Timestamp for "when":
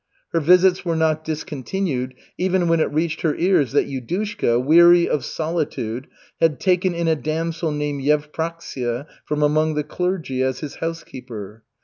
2.67-2.79